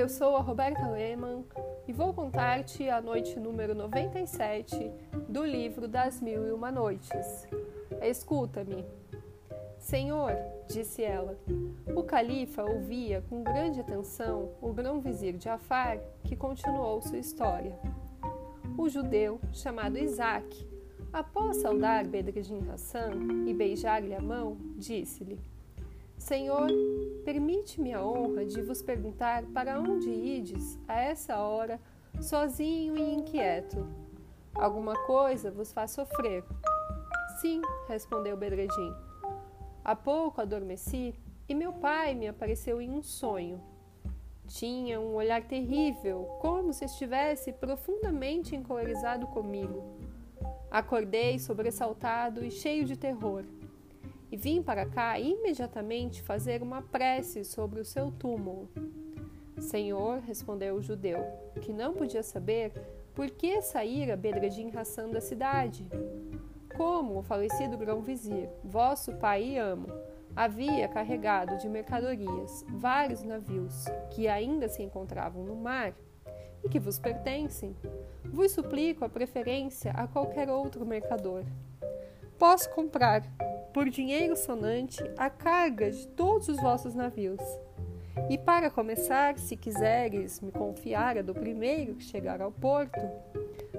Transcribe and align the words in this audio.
eu 0.00 0.10
sou 0.10 0.36
a 0.36 0.40
Roberta 0.40 0.86
Lehmann 0.88 1.42
e 1.88 1.92
vou 1.92 2.12
contar-te 2.12 2.88
a 2.90 3.00
noite 3.00 3.40
número 3.40 3.74
97 3.74 4.92
do 5.26 5.42
livro 5.42 5.88
das 5.88 6.20
Mil 6.20 6.46
e 6.46 6.52
Uma 6.52 6.70
Noites. 6.70 7.48
Escuta-me. 8.02 8.84
Senhor, 9.78 10.32
disse 10.68 11.02
ela, 11.02 11.38
o 11.94 12.02
califa 12.02 12.62
ouvia 12.62 13.24
com 13.30 13.42
grande 13.42 13.80
atenção 13.80 14.50
o 14.60 14.70
grão-vizir 14.70 15.38
de 15.38 15.48
Afar, 15.48 15.98
que 16.24 16.36
continuou 16.36 17.00
sua 17.00 17.18
história. 17.18 17.78
O 18.76 18.90
judeu, 18.90 19.40
chamado 19.50 19.96
Isaac, 19.96 20.68
após 21.10 21.56
saudar 21.56 22.06
Bedreddin 22.06 22.68
Hassan 22.68 23.46
e 23.46 23.54
beijar-lhe 23.54 24.14
a 24.14 24.20
mão, 24.20 24.58
disse-lhe: 24.76 25.40
Senhor, 26.26 26.66
permite-me 27.24 27.94
a 27.94 28.04
honra 28.04 28.44
de 28.44 28.60
vos 28.60 28.82
perguntar 28.82 29.44
para 29.54 29.78
onde 29.78 30.10
ides 30.10 30.76
a 30.88 31.00
essa 31.00 31.38
hora, 31.38 31.80
sozinho 32.20 32.98
e 32.98 33.14
inquieto. 33.14 33.86
Alguma 34.52 34.96
coisa 35.06 35.52
vos 35.52 35.72
faz 35.72 35.92
sofrer. 35.92 36.42
Sim, 37.40 37.62
respondeu 37.86 38.36
Bedreddin. 38.36 38.92
Há 39.84 39.94
pouco 39.94 40.40
adormeci 40.40 41.14
e 41.48 41.54
meu 41.54 41.72
pai 41.74 42.12
me 42.12 42.26
apareceu 42.26 42.80
em 42.80 42.90
um 42.90 43.04
sonho. 43.04 43.62
Tinha 44.48 45.00
um 45.00 45.14
olhar 45.14 45.44
terrível, 45.44 46.24
como 46.40 46.72
se 46.72 46.86
estivesse 46.86 47.52
profundamente 47.52 48.56
encolerizado 48.56 49.28
comigo. 49.28 49.96
Acordei 50.72 51.38
sobressaltado 51.38 52.44
e 52.44 52.50
cheio 52.50 52.84
de 52.84 52.96
terror 52.96 53.44
e 54.30 54.36
vim 54.36 54.62
para 54.62 54.86
cá 54.86 55.18
imediatamente 55.18 56.22
fazer 56.22 56.62
uma 56.62 56.82
prece 56.82 57.44
sobre 57.44 57.80
o 57.80 57.84
seu 57.84 58.10
túmulo. 58.10 58.68
Senhor, 59.58 60.20
respondeu 60.20 60.76
o 60.76 60.82
judeu, 60.82 61.24
que 61.60 61.72
não 61.72 61.94
podia 61.94 62.22
saber 62.22 62.72
por 63.14 63.30
que 63.30 63.62
saíra 63.62 64.16
Bedreddin 64.16 64.70
Hassan 64.76 65.10
da 65.10 65.20
cidade. 65.20 65.86
Como 66.76 67.18
o 67.18 67.22
falecido 67.22 67.78
grão-vizir, 67.78 68.50
vosso 68.62 69.12
pai 69.14 69.44
e 69.44 69.58
amo, 69.58 69.86
havia 70.36 70.86
carregado 70.86 71.56
de 71.56 71.66
mercadorias 71.66 72.62
vários 72.68 73.22
navios 73.22 73.86
que 74.10 74.28
ainda 74.28 74.68
se 74.68 74.82
encontravam 74.82 75.42
no 75.42 75.56
mar 75.56 75.94
e 76.62 76.68
que 76.68 76.78
vos 76.78 76.98
pertencem, 76.98 77.74
vos 78.24 78.52
suplico 78.52 79.04
a 79.04 79.08
preferência 79.08 79.92
a 79.92 80.06
qualquer 80.06 80.50
outro 80.50 80.84
mercador. 80.84 81.44
Posso 82.38 82.68
comprar, 82.70 83.22
por 83.76 83.90
dinheiro 83.90 84.34
sonante 84.34 85.04
a 85.18 85.28
carga 85.28 85.90
de 85.90 86.08
todos 86.08 86.48
os 86.48 86.56
vossos 86.56 86.94
navios. 86.94 87.42
E 88.30 88.38
para 88.38 88.70
começar, 88.70 89.38
se 89.38 89.54
quiseres 89.54 90.40
me 90.40 90.50
confiar 90.50 91.18
a 91.18 91.22
do 91.22 91.34
primeiro 91.34 91.94
que 91.94 92.02
chegar 92.02 92.40
ao 92.40 92.50
porto, 92.50 92.98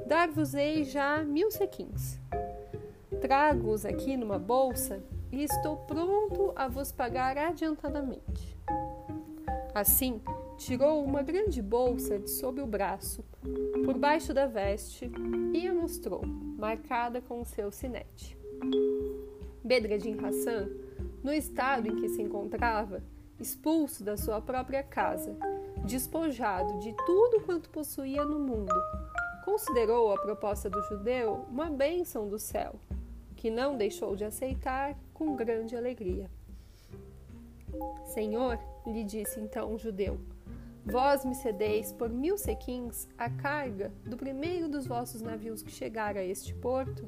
dar-vos-ei 0.05 0.83
já 0.83 1.23
mil 1.23 1.49
sequins. 1.49 2.19
Trago-os 3.19 3.87
aqui 3.87 4.15
numa 4.15 4.37
bolsa 4.37 5.01
e 5.31 5.43
estou 5.43 5.77
pronto 5.77 6.53
a 6.55 6.67
vos 6.67 6.91
pagar 6.91 7.35
adiantadamente. 7.35 8.55
Assim, 9.73 10.21
tirou 10.59 11.03
uma 11.03 11.23
grande 11.23 11.59
bolsa 11.59 12.19
de 12.19 12.29
sob 12.29 12.61
o 12.61 12.67
braço, 12.67 13.25
por 13.83 13.97
baixo 13.97 14.31
da 14.31 14.45
veste, 14.45 15.09
e 15.55 15.67
a 15.67 15.73
mostrou, 15.73 16.21
marcada 16.23 17.19
com 17.19 17.41
o 17.41 17.45
seu 17.45 17.71
sinete. 17.71 18.37
Bedreddin 19.67 20.17
Hassan, 20.25 20.69
no 21.21 21.33
estado 21.33 21.89
em 21.89 21.95
que 21.97 22.07
se 22.07 22.21
encontrava, 22.21 23.03
expulso 23.37 24.01
da 24.01 24.15
sua 24.15 24.39
própria 24.39 24.81
casa, 24.81 25.35
despojado 25.85 26.79
de 26.79 26.93
tudo 27.05 27.41
quanto 27.41 27.69
possuía 27.69 28.23
no 28.23 28.39
mundo, 28.39 28.73
considerou 29.43 30.13
a 30.13 30.21
proposta 30.21 30.69
do 30.69 30.81
judeu 30.83 31.45
uma 31.51 31.69
bênção 31.69 32.29
do 32.29 32.39
céu, 32.39 32.75
que 33.35 33.49
não 33.49 33.75
deixou 33.75 34.15
de 34.15 34.23
aceitar 34.23 34.97
com 35.13 35.35
grande 35.35 35.75
alegria. 35.75 36.31
Senhor, 38.05 38.57
lhe 38.85 39.03
disse 39.03 39.37
então 39.41 39.73
o 39.73 39.77
judeu, 39.77 40.17
vós 40.85 41.25
me 41.25 41.35
cedeis 41.35 41.91
por 41.91 42.09
mil 42.09 42.37
sequins 42.37 43.09
a 43.17 43.29
carga 43.29 43.91
do 44.05 44.15
primeiro 44.15 44.69
dos 44.69 44.87
vossos 44.87 45.21
navios 45.21 45.61
que 45.61 45.71
chegar 45.71 46.15
a 46.15 46.23
este 46.23 46.53
porto? 46.53 47.05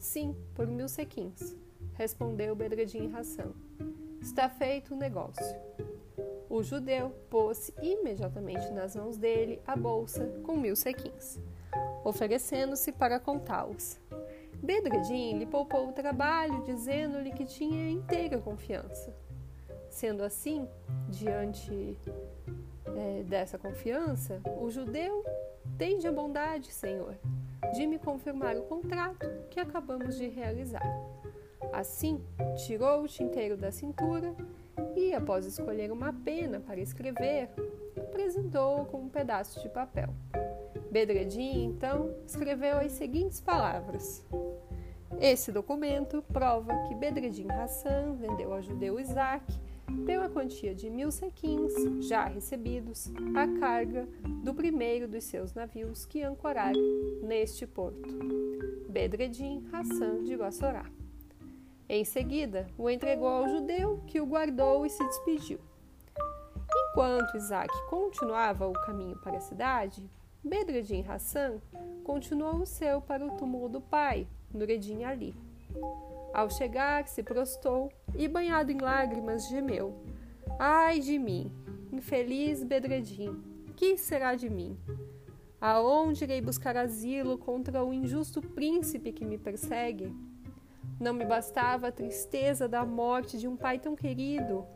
Sim, 0.00 0.34
por 0.52 0.66
mil 0.66 0.88
sequins 0.88 1.56
respondeu 1.96 2.54
Bedreddin 2.54 3.12
Hassan. 3.14 3.52
Está 4.20 4.48
feito 4.48 4.94
o 4.94 4.96
negócio. 4.96 5.56
O 6.48 6.62
judeu 6.62 7.10
pôs 7.30 7.70
imediatamente 7.82 8.70
nas 8.70 8.94
mãos 8.94 9.16
dele 9.16 9.60
a 9.66 9.74
bolsa 9.74 10.26
com 10.44 10.56
mil 10.56 10.76
sequins, 10.76 11.38
oferecendo-se 12.04 12.92
para 12.92 13.18
contá-los. 13.18 13.98
Bedreddin 14.62 15.38
lhe 15.38 15.46
poupou 15.46 15.88
o 15.88 15.92
trabalho, 15.92 16.62
dizendo-lhe 16.64 17.32
que 17.32 17.44
tinha 17.44 17.90
inteira 17.90 18.38
confiança. 18.38 19.14
Sendo 19.90 20.22
assim, 20.22 20.68
diante 21.08 21.98
é, 22.96 23.22
dessa 23.22 23.58
confiança, 23.58 24.40
o 24.60 24.70
judeu 24.70 25.24
tende 25.78 26.06
a 26.06 26.12
bondade, 26.12 26.72
Senhor, 26.72 27.14
de 27.74 27.86
me 27.86 27.98
confirmar 27.98 28.56
o 28.56 28.62
contrato 28.62 29.26
que 29.50 29.60
acabamos 29.60 30.16
de 30.16 30.28
realizar. 30.28 30.84
Assim, 31.72 32.20
tirou 32.66 33.02
o 33.02 33.08
tinteiro 33.08 33.56
da 33.56 33.70
cintura 33.70 34.34
e, 34.94 35.12
após 35.12 35.46
escolher 35.46 35.90
uma 35.90 36.12
pena 36.12 36.60
para 36.60 36.80
escrever, 36.80 37.50
apresentou-o 37.96 38.86
com 38.86 39.02
um 39.02 39.08
pedaço 39.08 39.60
de 39.60 39.68
papel. 39.68 40.08
Bedreddin, 40.90 41.64
então, 41.64 42.14
escreveu 42.26 42.78
as 42.78 42.92
seguintes 42.92 43.40
palavras. 43.40 44.24
Esse 45.20 45.50
documento 45.50 46.22
prova 46.32 46.72
que 46.88 46.94
Bedreddin 46.94 47.50
Hassan 47.50 48.14
vendeu 48.14 48.52
ao 48.52 48.62
judeu 48.62 49.00
Isaac, 49.00 49.44
pela 50.04 50.28
quantia 50.28 50.74
de 50.74 50.90
mil 50.90 51.10
sequins 51.10 51.72
já 52.06 52.24
recebidos, 52.24 53.10
a 53.34 53.58
carga 53.60 54.08
do 54.42 54.52
primeiro 54.52 55.06
dos 55.06 55.24
seus 55.24 55.54
navios 55.54 56.04
que 56.04 56.22
ancoraram 56.22 56.80
neste 57.22 57.66
porto. 57.66 58.14
Bedreddin 58.88 59.64
Hassan 59.72 60.24
de 60.24 60.36
Bassorá. 60.36 60.86
Em 61.88 62.04
seguida, 62.04 62.66
o 62.76 62.90
entregou 62.90 63.28
ao 63.28 63.48
judeu, 63.48 64.02
que 64.06 64.20
o 64.20 64.26
guardou 64.26 64.84
e 64.84 64.90
se 64.90 65.04
despediu. 65.04 65.60
Enquanto 66.90 67.36
Isaac 67.36 67.72
continuava 67.88 68.66
o 68.66 68.72
caminho 68.72 69.16
para 69.18 69.36
a 69.36 69.40
cidade, 69.40 70.08
Bedreddin 70.42 71.04
Hassan 71.06 71.60
continuou 72.02 72.56
o 72.56 72.66
seu 72.66 73.00
para 73.00 73.24
o 73.24 73.36
túmulo 73.36 73.68
do 73.68 73.80
pai, 73.80 74.26
Nureddin 74.52 75.04
Ali. 75.04 75.34
Ao 76.34 76.50
chegar, 76.50 77.06
se 77.06 77.22
prostou 77.22 77.92
e, 78.14 78.26
banhado 78.26 78.72
em 78.72 78.78
lágrimas, 78.78 79.48
gemeu: 79.48 79.94
Ai 80.58 80.98
de 81.00 81.18
mim, 81.18 81.52
infeliz 81.92 82.64
Bedreddin, 82.64 83.40
que 83.76 83.96
será 83.96 84.34
de 84.34 84.50
mim? 84.50 84.76
Aonde 85.60 86.24
irei 86.24 86.40
buscar 86.40 86.76
asilo 86.76 87.38
contra 87.38 87.84
o 87.84 87.92
injusto 87.92 88.42
príncipe 88.42 89.12
que 89.12 89.24
me 89.24 89.38
persegue? 89.38 90.12
Não 90.98 91.12
me 91.12 91.24
bastava 91.24 91.88
a 91.88 91.92
tristeza 91.92 92.66
da 92.66 92.84
morte 92.84 93.38
de 93.38 93.46
um 93.46 93.56
pai 93.56 93.78
tão 93.78 93.94
querido. 93.94 94.66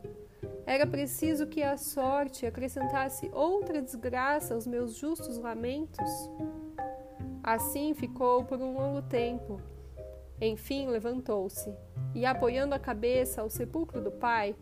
Era 0.65 0.85
preciso 0.85 1.47
que 1.47 1.63
a 1.63 1.77
sorte 1.77 2.45
acrescentasse 2.45 3.29
outra 3.33 3.81
desgraça 3.81 4.53
aos 4.53 4.67
meus 4.67 4.95
justos 4.95 5.37
lamentos. 5.37 6.09
Assim 7.43 7.93
ficou 7.95 8.43
por 8.45 8.59
um 8.59 8.77
longo 8.77 9.01
tempo. 9.01 9.59
Enfim 10.39 10.87
levantou-se 10.87 11.73
e, 12.13 12.25
apoiando 12.25 12.75
a 12.75 12.79
cabeça 12.79 13.41
ao 13.41 13.49
sepulcro 13.49 14.01
do 14.01 14.11
pai, 14.11 14.55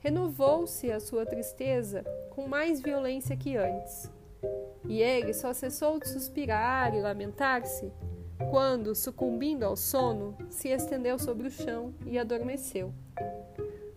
renovou-se 0.00 0.90
a 0.90 1.00
sua 1.00 1.24
tristeza 1.24 2.04
com 2.30 2.48
mais 2.48 2.80
violência 2.80 3.36
que 3.36 3.56
antes. 3.56 4.10
E 4.88 5.00
ele 5.00 5.32
só 5.32 5.52
cessou 5.52 5.98
de 5.98 6.08
suspirar 6.08 6.94
e 6.94 7.00
lamentar-se 7.00 7.90
quando, 8.50 8.94
sucumbindo 8.94 9.64
ao 9.64 9.76
sono, 9.76 10.36
se 10.48 10.68
estendeu 10.68 11.18
sobre 11.18 11.48
o 11.48 11.50
chão 11.50 11.94
e 12.06 12.18
adormeceu. 12.18 12.92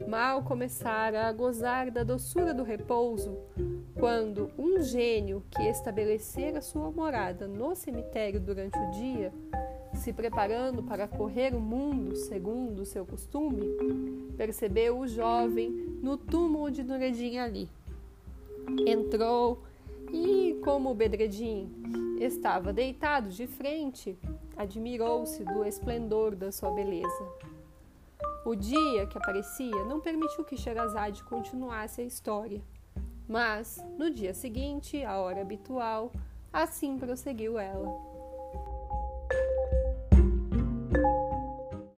Mal 0.08 0.44
começara 0.44 1.28
a 1.28 1.34
gozar 1.34 1.92
da 1.92 2.04
doçura 2.04 2.54
do 2.54 2.64
repouso, 2.64 3.38
quando 3.96 4.50
um 4.58 4.82
gênio 4.82 5.44
que 5.52 5.64
estabelecera 5.64 6.62
sua 6.62 6.92
morada 6.92 7.48
no 7.48 7.76
cemitério 7.76 8.40
durante 8.40 8.78
o 8.78 8.92
dia, 8.92 9.34
se 9.94 10.14
preparando 10.14 10.84
para 10.84 11.08
correr 11.08 11.54
o 11.54 11.60
mundo 11.60 12.16
segundo 12.16 12.86
seu 12.86 13.06
costume, 13.06 13.66
percebeu 14.38 15.00
o 15.00 15.08
jovem 15.08 15.72
no 16.02 16.16
túmulo 16.16 16.70
de 16.70 16.84
Nureddin 16.84 17.40
Ali. 17.40 17.70
Entrou 18.86 19.64
e, 20.14 20.60
como 20.64 20.94
Bedreddin 20.94 22.07
estava 22.20 22.74
deitado 22.74 23.30
de 23.30 23.48
frente, 23.48 24.18
admirou-se 24.56 25.44
do 25.44 25.64
esplendor 25.64 26.36
da 26.36 26.52
sua 26.52 26.72
beleza. 26.72 27.32
O 28.46 28.56
dia 28.56 29.06
que 29.08 29.18
aparecia 29.18 29.84
não 29.86 30.00
permitiu 30.00 30.44
que 30.44 30.58
Sherazade 30.58 31.24
continuasse 31.24 32.02
a 32.02 32.04
história. 32.04 32.62
Mas, 33.28 33.84
no 33.98 34.10
dia 34.10 34.34
seguinte, 34.34 35.04
à 35.04 35.18
hora 35.20 35.42
habitual, 35.42 36.12
assim 36.52 36.98
prosseguiu 36.98 37.60
ela. 37.60 38.17